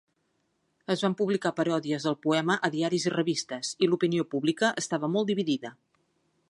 Es 0.93 1.03
van 1.05 1.15
publicar 1.19 1.51
paròdies 1.59 2.07
del 2.09 2.17
poema 2.23 2.57
a 2.69 2.73
diaris 2.77 3.07
i 3.09 3.13
revistes, 3.15 3.73
i 3.87 3.91
l'opinió 3.91 4.27
pública 4.35 4.75
estava 4.85 5.11
molt 5.17 5.33
dividida. 5.35 5.77